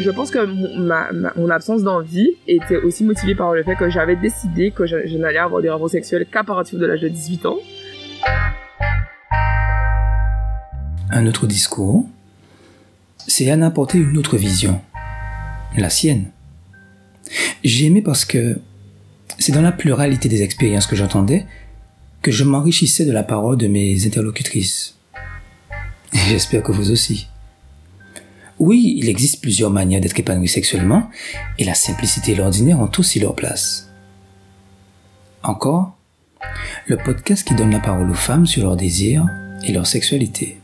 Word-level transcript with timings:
je 0.00 0.10
pense 0.10 0.30
que 0.30 0.44
mon, 1.36 1.50
absence 1.50 1.82
d'envie 1.82 2.30
était 2.46 2.76
aussi 2.76 3.04
motivée 3.04 3.34
par 3.34 3.54
le 3.54 3.62
fait 3.62 3.76
que 3.76 3.90
j'avais 3.90 4.16
décidé 4.16 4.70
que 4.70 4.86
je, 4.86 5.06
je 5.06 5.16
n'allais 5.16 5.38
avoir 5.38 5.62
des 5.62 5.70
rapports 5.70 5.90
sexuels 5.90 6.26
qu'à 6.30 6.44
partir 6.44 6.78
de 6.78 6.86
l'âge 6.86 7.00
de 7.00 7.08
18 7.08 7.46
ans. 7.46 7.58
Un 11.10 11.26
autre 11.26 11.46
discours, 11.46 12.06
c'est 13.26 13.50
Anne 13.50 13.62
apporter 13.62 13.98
une 13.98 14.16
autre 14.18 14.36
vision, 14.36 14.80
la 15.76 15.90
sienne. 15.90 16.30
J'ai 17.64 17.86
aimé 17.86 18.02
parce 18.02 18.24
que 18.24 18.58
c'est 19.38 19.52
dans 19.52 19.62
la 19.62 19.72
pluralité 19.72 20.28
des 20.28 20.42
expériences 20.42 20.86
que 20.86 20.96
j'entendais 20.96 21.46
que 22.22 22.30
je 22.30 22.44
m'enrichissais 22.44 23.04
de 23.04 23.12
la 23.12 23.22
parole 23.22 23.56
de 23.56 23.68
mes 23.68 24.06
interlocutrices. 24.06 24.96
J'espère 26.12 26.62
que 26.62 26.72
vous 26.72 26.90
aussi. 26.90 27.28
Oui, 28.58 28.94
il 28.98 29.08
existe 29.08 29.40
plusieurs 29.40 29.70
manières 29.70 30.00
d'être 30.00 30.18
épanoui 30.18 30.48
sexuellement, 30.48 31.08
et 31.58 31.64
la 31.64 31.74
simplicité 31.74 32.32
et 32.32 32.34
l'ordinaire 32.34 32.80
ont 32.80 32.90
aussi 32.98 33.20
leur 33.20 33.34
place. 33.34 33.88
Encore, 35.42 35.96
le 36.86 36.96
podcast 36.96 37.46
qui 37.46 37.54
donne 37.54 37.70
la 37.70 37.80
parole 37.80 38.10
aux 38.10 38.14
femmes 38.14 38.46
sur 38.46 38.64
leurs 38.64 38.76
désirs 38.76 39.26
et 39.64 39.72
leur 39.72 39.86
sexualité. 39.86 40.58